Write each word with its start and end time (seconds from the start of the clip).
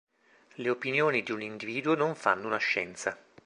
Le 0.55 0.67
opinioni 0.71 1.21
di 1.21 1.31
un 1.31 1.43
individuo 1.43 1.93
non 1.93 2.15
fanno 2.15 2.47
una 2.47 2.57
scienza. 2.57 3.15